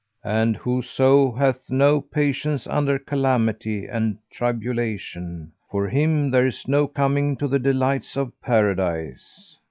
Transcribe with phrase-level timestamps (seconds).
[0.25, 7.35] and whoso hath not patience under calamity and tribulation, for him there is no coming
[7.37, 9.59] to the delights of Paradise.